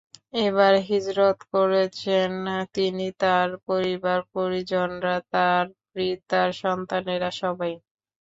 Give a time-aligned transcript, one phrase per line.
[0.41, 2.31] এবার হিজরত করেছেন
[2.75, 7.73] তিনি, তাঁর পরিবার পরিজনরা, তাঁর পিতার সন্তানেরা সবাই।